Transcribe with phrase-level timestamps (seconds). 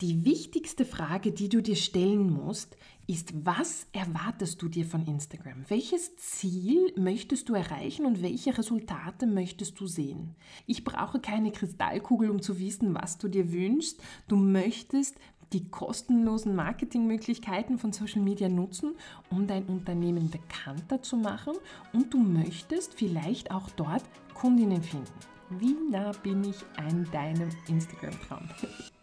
[0.00, 5.64] Die wichtigste Frage, die du dir stellen musst, ist, was erwartest du dir von Instagram?
[5.68, 10.34] Welches Ziel möchtest du erreichen und welche Resultate möchtest du sehen?
[10.66, 14.02] Ich brauche keine Kristallkugel, um zu wissen, was du dir wünschst.
[14.26, 15.16] Du möchtest
[15.52, 18.96] die kostenlosen Marketingmöglichkeiten von Social Media nutzen,
[19.30, 21.54] um dein Unternehmen bekannter zu machen
[21.92, 24.02] und du möchtest vielleicht auch dort
[24.34, 25.12] Kundinnen finden.
[25.50, 28.48] Wie nah bin ich an deinem Instagram-Traum?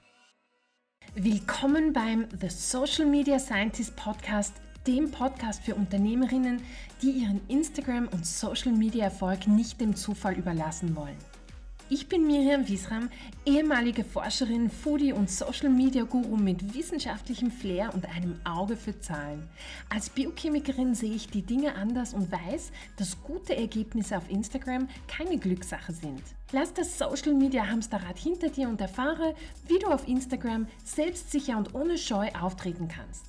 [1.15, 4.53] Willkommen beim The Social Media Scientist Podcast,
[4.87, 6.61] dem Podcast für Unternehmerinnen,
[7.01, 11.17] die ihren Instagram- und Social Media Erfolg nicht dem Zufall überlassen wollen.
[11.89, 13.09] Ich bin Miriam Wiesram,
[13.45, 19.49] ehemalige Forscherin, Foodie und Social Media Guru mit wissenschaftlichem Flair und einem Auge für Zahlen.
[19.89, 25.37] Als Biochemikerin sehe ich die Dinge anders und weiß, dass gute Ergebnisse auf Instagram keine
[25.37, 26.23] Glückssache sind.
[26.53, 29.35] Lass das Social Media Hamsterrad hinter dir und erfahre,
[29.67, 33.23] wie du auf Instagram selbstsicher und ohne Scheu auftreten kannst.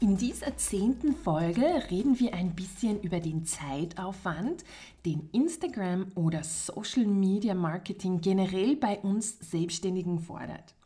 [0.00, 4.64] In dieser zehnten Folge reden wir ein bisschen über den Zeitaufwand,
[5.04, 10.76] den Instagram oder Social Media Marketing generell bei uns Selbstständigen fordert.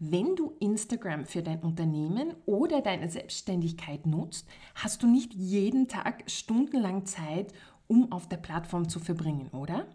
[0.00, 6.24] Wenn du Instagram für dein Unternehmen oder deine Selbstständigkeit nutzt, hast du nicht jeden Tag
[6.28, 7.52] stundenlang Zeit,
[7.86, 9.86] um auf der Plattform zu verbringen, oder?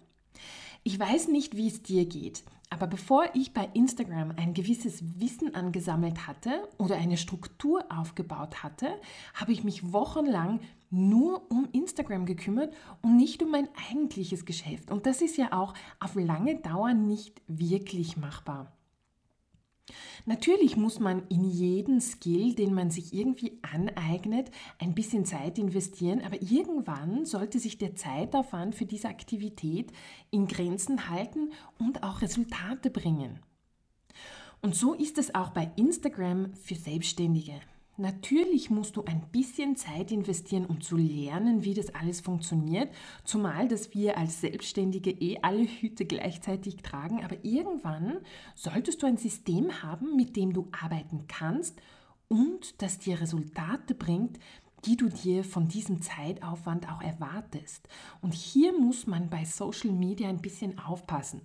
[0.84, 2.44] Ich weiß nicht, wie es dir geht.
[2.70, 8.90] Aber bevor ich bei Instagram ein gewisses Wissen angesammelt hatte oder eine Struktur aufgebaut hatte,
[9.34, 14.92] habe ich mich wochenlang nur um Instagram gekümmert und nicht um mein eigentliches Geschäft.
[14.92, 18.77] Und das ist ja auch auf lange Dauer nicht wirklich machbar.
[20.26, 26.22] Natürlich muss man in jeden Skill, den man sich irgendwie aneignet, ein bisschen Zeit investieren,
[26.22, 29.92] aber irgendwann sollte sich der Zeitaufwand für diese Aktivität
[30.30, 33.40] in Grenzen halten und auch Resultate bringen.
[34.62, 37.62] Und so ist es auch bei Instagram für Selbstständige.
[38.00, 43.68] Natürlich musst du ein bisschen Zeit investieren, um zu lernen, wie das alles funktioniert, zumal
[43.68, 48.20] dass wir als Selbstständige eh alle Hüte gleichzeitig tragen, aber irgendwann
[48.54, 51.82] solltest du ein System haben, mit dem du arbeiten kannst
[52.28, 54.38] und das dir Resultate bringt,
[54.86, 57.90] die du dir von diesem Zeitaufwand auch erwartest.
[58.22, 61.42] Und hier muss man bei Social Media ein bisschen aufpassen.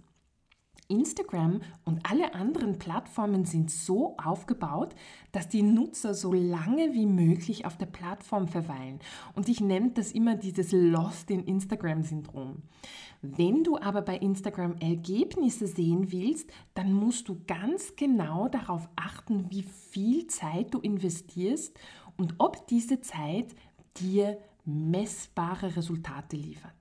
[0.92, 4.94] Instagram und alle anderen Plattformen sind so aufgebaut,
[5.32, 9.00] dass die Nutzer so lange wie möglich auf der Plattform verweilen.
[9.34, 12.62] Und ich nenne das immer dieses Lost in Instagram-Syndrom.
[13.22, 19.50] Wenn du aber bei Instagram Ergebnisse sehen willst, dann musst du ganz genau darauf achten,
[19.50, 21.75] wie viel Zeit du investierst
[22.19, 23.54] und ob diese Zeit
[23.97, 26.75] dir messbare Resultate liefert.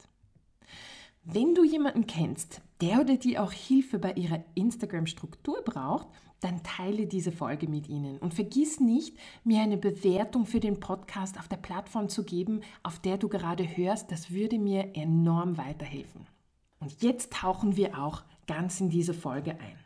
[1.24, 6.08] Wenn du jemanden kennst, der oder die auch Hilfe bei ihrer Instagram-Struktur braucht,
[6.42, 11.40] dann teile diese Folge mit ihnen und vergiss nicht, mir eine Bewertung für den Podcast
[11.40, 14.12] auf der Plattform zu geben, auf der du gerade hörst.
[14.12, 16.26] Das würde mir enorm weiterhelfen.
[16.80, 19.81] Und jetzt tauchen wir auch ganz in diese Folge ein.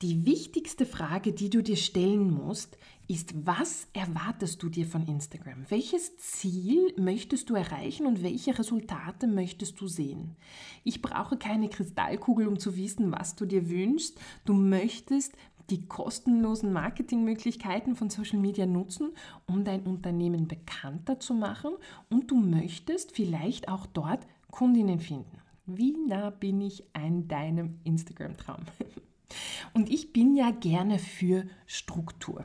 [0.00, 2.78] Die wichtigste Frage, die du dir stellen musst,
[3.08, 5.64] ist, was erwartest du dir von Instagram?
[5.70, 10.36] Welches Ziel möchtest du erreichen und welche Resultate möchtest du sehen?
[10.84, 14.20] Ich brauche keine Kristallkugel, um zu wissen, was du dir wünschst.
[14.44, 15.32] Du möchtest
[15.68, 19.10] die kostenlosen Marketingmöglichkeiten von Social Media nutzen,
[19.48, 21.72] um dein Unternehmen bekannter zu machen
[22.08, 25.38] und du möchtest vielleicht auch dort Kundinnen finden.
[25.66, 28.60] Wie nah bin ich an deinem Instagram-Traum?
[29.74, 32.44] Und ich bin ja gerne für Struktur.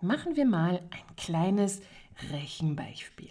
[0.00, 1.80] Machen wir mal ein kleines
[2.32, 3.30] Rechenbeispiel.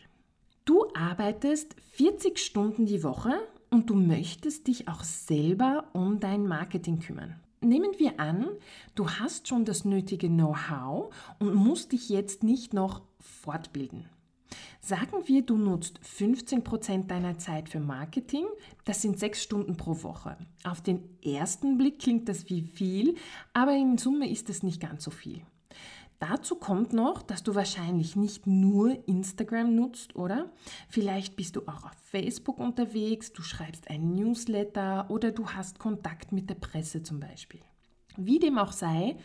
[0.66, 3.34] Du arbeitest 40 Stunden die Woche
[3.70, 7.40] und du möchtest dich auch selber um dein Marketing kümmern.
[7.62, 8.48] Nehmen wir an,
[8.96, 14.10] du hast schon das nötige Know-how und musst dich jetzt nicht noch fortbilden.
[14.88, 18.46] Sagen wir, du nutzt 15% deiner Zeit für Marketing,
[18.86, 20.38] das sind sechs Stunden pro Woche.
[20.64, 23.16] Auf den ersten Blick klingt das wie viel,
[23.52, 25.42] aber in Summe ist es nicht ganz so viel.
[26.20, 30.54] Dazu kommt noch, dass du wahrscheinlich nicht nur Instagram nutzt, oder?
[30.88, 36.32] Vielleicht bist du auch auf Facebook unterwegs, du schreibst ein Newsletter oder du hast Kontakt
[36.32, 37.60] mit der Presse zum Beispiel.
[38.16, 39.18] Wie dem auch sei,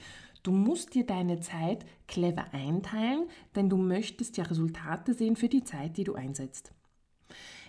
[0.42, 5.62] Du musst dir deine Zeit clever einteilen, denn du möchtest ja Resultate sehen für die
[5.62, 6.72] Zeit, die du einsetzt.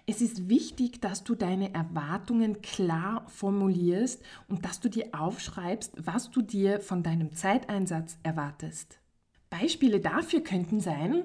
[0.06, 6.30] Es ist wichtig, dass du deine Erwartungen klar formulierst und dass du dir aufschreibst, was
[6.30, 9.00] du dir von deinem Zeiteinsatz erwartest.
[9.50, 11.24] Beispiele dafür könnten sein,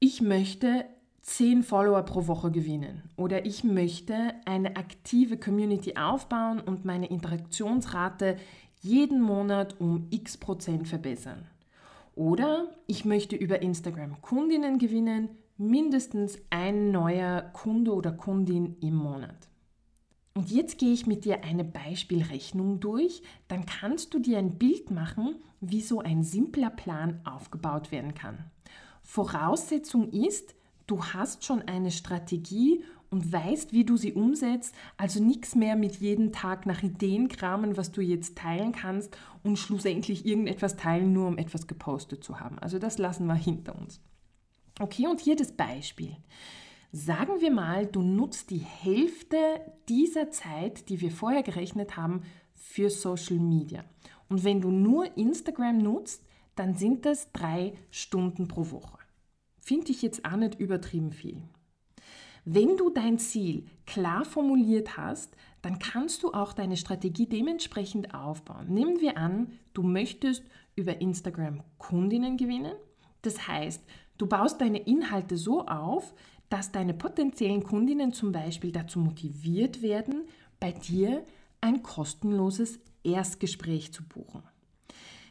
[0.00, 0.84] ich möchte
[1.22, 8.36] 10 Follower pro Woche gewinnen oder ich möchte eine aktive Community aufbauen und meine Interaktionsrate
[8.84, 11.46] jeden Monat um x Prozent verbessern.
[12.14, 19.48] Oder ich möchte über Instagram Kundinnen gewinnen, mindestens ein neuer Kunde oder Kundin im Monat.
[20.34, 24.90] Und jetzt gehe ich mit dir eine Beispielrechnung durch, dann kannst du dir ein Bild
[24.90, 28.50] machen, wie so ein simpler Plan aufgebaut werden kann.
[29.02, 30.54] Voraussetzung ist,
[30.86, 32.84] du hast schon eine Strategie
[33.14, 37.76] und weißt, wie du sie umsetzt, also nichts mehr mit jedem Tag nach Ideen kramen,
[37.76, 42.58] was du jetzt teilen kannst und schlussendlich irgendetwas teilen, nur um etwas gepostet zu haben.
[42.58, 44.00] Also das lassen wir hinter uns.
[44.80, 46.16] Okay, und hier das Beispiel.
[46.90, 49.38] Sagen wir mal, du nutzt die Hälfte
[49.88, 52.22] dieser Zeit, die wir vorher gerechnet haben,
[52.52, 53.84] für Social Media.
[54.28, 56.24] Und wenn du nur Instagram nutzt,
[56.56, 58.98] dann sind das drei Stunden pro Woche.
[59.60, 61.44] Finde ich jetzt auch nicht übertrieben viel.
[62.44, 68.66] Wenn du dein Ziel klar formuliert hast, dann kannst du auch deine Strategie dementsprechend aufbauen.
[68.68, 70.42] Nehmen wir an, du möchtest
[70.76, 72.74] über Instagram Kundinnen gewinnen.
[73.22, 73.82] Das heißt,
[74.18, 76.14] du baust deine Inhalte so auf,
[76.50, 80.24] dass deine potenziellen Kundinnen zum Beispiel dazu motiviert werden,
[80.60, 81.24] bei dir
[81.62, 84.42] ein kostenloses Erstgespräch zu buchen.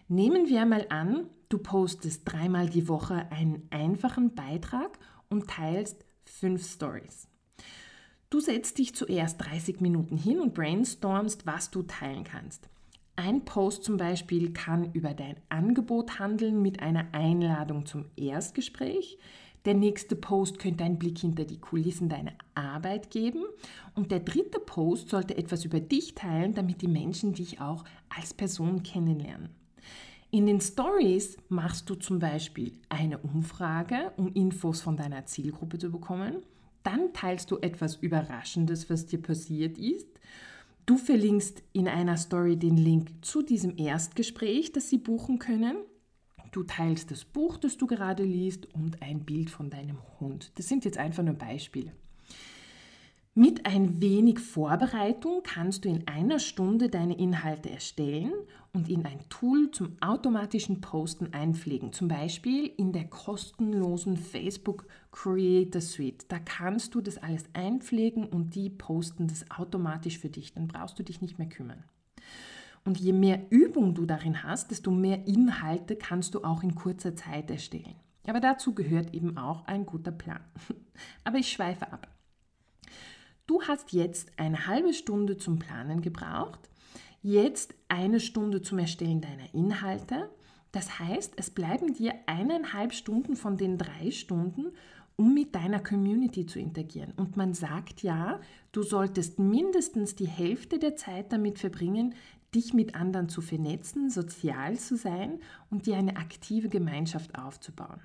[0.08, 4.98] Nehmen wir mal an, du postest dreimal die Woche einen einfachen Beitrag
[5.30, 7.28] und teilst fünf Stories.
[8.30, 12.68] Du setzt dich zuerst 30 Minuten hin und brainstormst, was du teilen kannst.
[13.16, 19.20] Ein Post zum Beispiel kann über dein Angebot handeln mit einer Einladung zum Erstgespräch.
[19.66, 23.44] Der nächste Post könnte einen Blick hinter die Kulissen deiner Arbeit geben.
[23.94, 28.34] Und der dritte Post sollte etwas über dich teilen, damit die Menschen dich auch als
[28.34, 29.50] Person kennenlernen.
[30.34, 35.92] In den Stories machst du zum Beispiel eine Umfrage, um Infos von deiner Zielgruppe zu
[35.92, 36.38] bekommen.
[36.82, 40.08] Dann teilst du etwas Überraschendes, was dir passiert ist.
[40.88, 45.78] Du verlinkst in einer Story den Link zu diesem Erstgespräch, das sie buchen können.
[46.52, 50.52] Du teilst das Buch, das du gerade liest und ein Bild von deinem Hund.
[50.56, 51.92] Das sind jetzt einfach nur Beispiele.
[53.36, 58.32] Mit ein wenig Vorbereitung kannst du in einer Stunde deine Inhalte erstellen
[58.74, 61.94] und in ein Tool zum automatischen Posten einpflegen.
[61.94, 66.26] Zum Beispiel in der kostenlosen Facebook Creator Suite.
[66.28, 70.54] Da kannst du das alles einpflegen und die posten das automatisch für dich.
[70.54, 71.84] Dann brauchst du dich nicht mehr kümmern.
[72.86, 77.16] Und je mehr Übung du darin hast, desto mehr Inhalte kannst du auch in kurzer
[77.16, 77.96] Zeit erstellen.
[78.28, 80.42] Aber dazu gehört eben auch ein guter Plan.
[81.24, 82.13] Aber ich schweife ab.
[83.54, 86.72] Du hast jetzt eine halbe Stunde zum Planen gebraucht,
[87.22, 90.32] jetzt eine Stunde zum Erstellen deiner Inhalte.
[90.72, 94.72] Das heißt, es bleiben dir eineinhalb Stunden von den drei Stunden,
[95.18, 97.14] um mit deiner Community zu interagieren.
[97.16, 98.42] Und man sagt ja,
[98.72, 102.16] du solltest mindestens die Hälfte der Zeit damit verbringen,
[102.56, 105.40] dich mit anderen zu vernetzen, sozial zu sein
[105.70, 108.02] und dir eine aktive Gemeinschaft aufzubauen.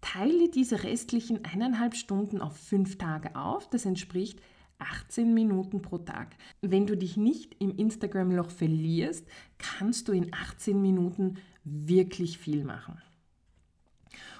[0.00, 3.68] Teile diese restlichen eineinhalb Stunden auf fünf Tage auf.
[3.68, 4.40] Das entspricht
[4.80, 6.36] 18 Minuten pro Tag.
[6.60, 9.26] Wenn du dich nicht im Instagram-Loch verlierst,
[9.58, 13.00] kannst du in 18 Minuten wirklich viel machen.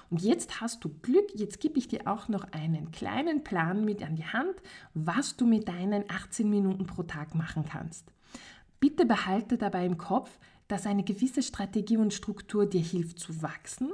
[0.09, 4.03] Und jetzt hast du Glück, jetzt gebe ich dir auch noch einen kleinen Plan mit
[4.03, 4.61] an die Hand,
[4.93, 8.11] was du mit deinen 18 Minuten pro Tag machen kannst.
[8.81, 10.37] Bitte behalte dabei im Kopf,
[10.71, 13.91] dass eine gewisse Strategie und Struktur dir hilft zu wachsen,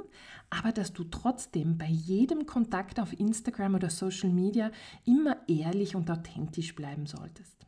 [0.48, 4.70] aber dass du trotzdem bei jedem Kontakt auf Instagram oder Social Media
[5.04, 7.66] immer ehrlich und authentisch bleiben solltest.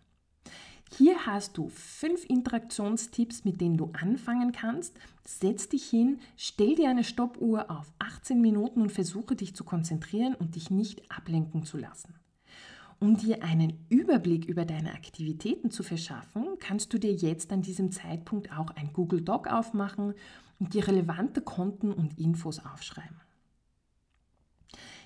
[0.96, 4.96] Hier hast du fünf Interaktionstipps, mit denen du anfangen kannst.
[5.24, 10.34] Setz dich hin, stell dir eine Stoppuhr auf 18 Minuten und versuche dich zu konzentrieren
[10.34, 12.19] und dich nicht ablenken zu lassen.
[13.02, 17.92] Um dir einen Überblick über deine Aktivitäten zu verschaffen, kannst du dir jetzt an diesem
[17.92, 20.12] Zeitpunkt auch ein Google Doc aufmachen
[20.58, 23.16] und dir relevante Konten und Infos aufschreiben.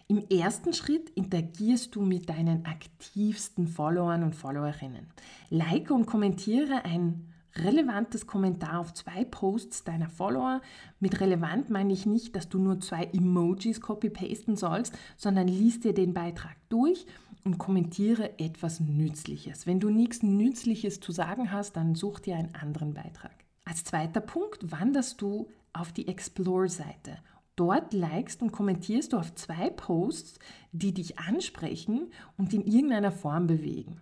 [0.09, 5.07] Im ersten Schritt interagierst du mit deinen aktivsten Followern und Followerinnen.
[5.51, 10.61] Like und kommentiere ein relevantes Kommentar auf zwei Posts deiner Follower.
[10.99, 15.95] Mit relevant meine ich nicht, dass du nur zwei Emojis copy-pasten sollst, sondern liest dir
[15.95, 17.07] den Beitrag durch
[17.45, 19.67] und kommentiere etwas Nützliches.
[19.67, 23.45] Wenn du nichts Nützliches zu sagen hast, dann such dir einen anderen Beitrag.
[23.65, 27.19] Als zweiter Punkt wanderst du auf die Explore-Seite.
[27.57, 30.39] Dort likest und kommentierst du auf zwei Posts,
[30.73, 34.01] die dich ansprechen und in irgendeiner Form bewegen.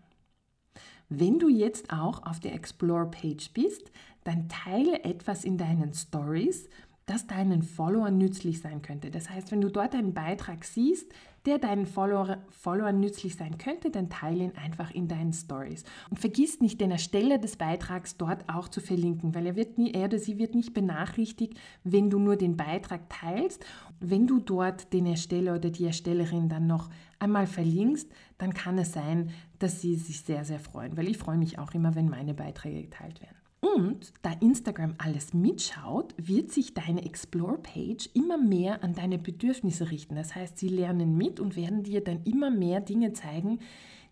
[1.09, 3.91] Wenn du jetzt auch auf der Explore-Page bist,
[4.25, 6.69] dann teile etwas in deinen Stories,
[7.05, 9.11] das deinen Followern nützlich sein könnte.
[9.11, 11.13] Das heißt, wenn du dort einen Beitrag siehst,
[11.47, 15.85] der deinen Follower, Followern nützlich sein könnte, dann teile ihn einfach in deinen Stories.
[16.11, 19.93] Und vergiss nicht, den Ersteller des Beitrags dort auch zu verlinken, weil er, wird nie,
[19.93, 23.65] er oder sie wird nicht benachrichtigt, wenn du nur den Beitrag teilst.
[24.01, 28.93] Wenn du dort den Ersteller oder die Erstellerin dann noch einmal verlinkst, dann kann es
[28.93, 32.35] sein, dass sie sich sehr, sehr freuen, weil ich freue mich auch immer, wenn meine
[32.35, 33.42] Beiträge geteilt werden.
[33.65, 40.17] Und da Instagram alles mitschaut, wird sich deine Explore-Page immer mehr an deine Bedürfnisse richten.
[40.17, 43.61] Das heißt, sie lernen mit und werden dir dann immer mehr Dinge zeigen,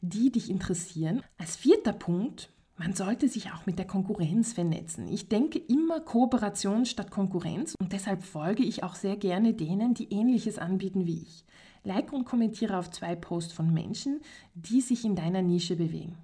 [0.03, 1.23] die dich interessieren.
[1.37, 5.09] Als vierter Punkt, man sollte sich auch mit der Konkurrenz vernetzen.
[5.09, 10.13] Ich denke immer Kooperation statt Konkurrenz und deshalb folge ich auch sehr gerne denen, die
[10.13, 11.45] ähnliches anbieten wie ich.
[11.83, 14.21] Like und kommentiere auf zwei Posts von Menschen,
[14.55, 16.17] die sich in deiner Nische bewegen.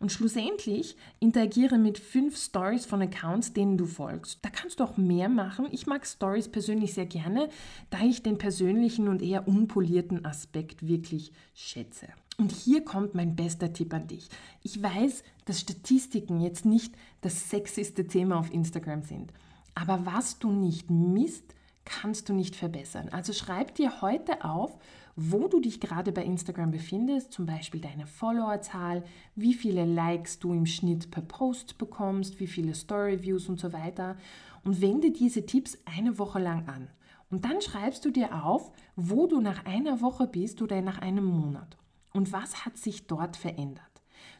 [0.00, 4.38] Und schlussendlich interagiere mit fünf Stories von Accounts, denen du folgst.
[4.42, 5.66] Da kannst du auch mehr machen.
[5.70, 7.48] Ich mag Stories persönlich sehr gerne,
[7.90, 12.08] da ich den persönlichen und eher unpolierten Aspekt wirklich schätze.
[12.36, 14.28] Und hier kommt mein bester Tipp an dich.
[14.62, 19.32] Ich weiß, dass Statistiken jetzt nicht das sexyste Thema auf Instagram sind.
[19.74, 21.54] Aber was du nicht misst,
[21.84, 23.08] kannst du nicht verbessern.
[23.10, 24.78] Also schreib dir heute auf,
[25.16, 29.04] wo du dich gerade bei Instagram befindest, zum Beispiel deine Followerzahl,
[29.36, 34.16] wie viele Likes du im Schnitt per Post bekommst, wie viele Story-Views und so weiter
[34.64, 36.88] und wende diese Tipps eine Woche lang an.
[37.30, 41.24] Und dann schreibst du dir auf, wo du nach einer Woche bist oder nach einem
[41.24, 41.76] Monat
[42.12, 43.82] und was hat sich dort verändert.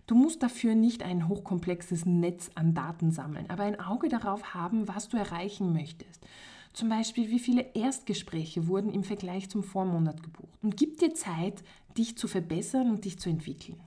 [0.07, 4.87] Du musst dafür nicht ein hochkomplexes Netz an Daten sammeln, aber ein Auge darauf haben,
[4.87, 6.27] was du erreichen möchtest.
[6.75, 10.59] Zum Beispiel, wie viele Erstgespräche wurden im Vergleich zum Vormonat gebucht.
[10.61, 11.63] Und gib dir Zeit,
[11.97, 13.81] dich zu verbessern und dich zu entwickeln.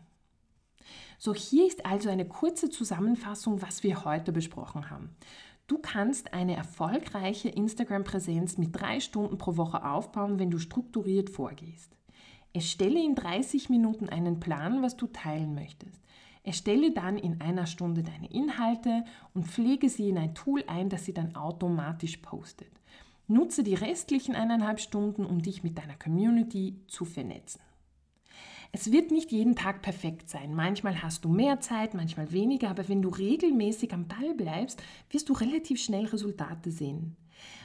[1.18, 5.10] So, hier ist also eine kurze Zusammenfassung, was wir heute besprochen haben.
[5.68, 11.92] Du kannst eine erfolgreiche Instagram-Präsenz mit drei Stunden pro Woche aufbauen, wenn du strukturiert vorgehst.
[12.54, 16.02] Erstelle in 30 Minuten einen Plan, was du teilen möchtest.
[16.48, 21.04] Erstelle dann in einer Stunde deine Inhalte und pflege sie in ein Tool ein, das
[21.04, 22.72] sie dann automatisch postet.
[23.28, 27.60] Nutze die restlichen eineinhalb Stunden, um dich mit deiner Community zu vernetzen.
[28.72, 30.56] Es wird nicht jeden Tag perfekt sein.
[30.56, 35.28] Manchmal hast du mehr Zeit, manchmal weniger, aber wenn du regelmäßig am Ball bleibst, wirst
[35.28, 37.18] du relativ schnell Resultate sehen.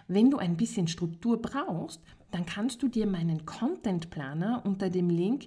[0.09, 5.09] Wenn du ein bisschen Struktur brauchst, dann kannst du dir meinen Content Planer unter dem
[5.09, 5.47] Link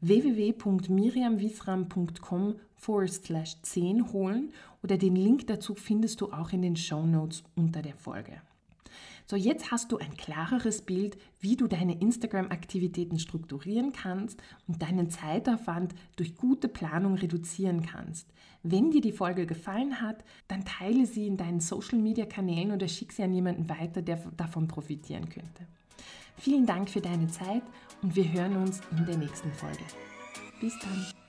[0.00, 7.06] www.miriamwisram.com forward slash 10 holen oder den Link dazu findest du auch in den Show
[7.06, 8.42] Notes unter der Folge.
[9.26, 15.10] So, jetzt hast du ein klareres Bild, wie du deine Instagram-Aktivitäten strukturieren kannst und deinen
[15.10, 18.26] Zeitaufwand durch gute Planung reduzieren kannst.
[18.64, 23.22] Wenn dir die Folge gefallen hat, dann teile sie in deinen Social-Media-Kanälen oder schick sie
[23.22, 25.66] an jemanden weiter, der davon profitieren könnte.
[26.36, 27.62] Vielen Dank für deine Zeit
[28.02, 29.84] und wir hören uns in der nächsten Folge.
[30.60, 31.21] Bis dann.